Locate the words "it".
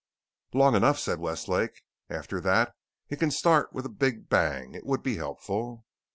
3.09-3.19, 4.73-4.83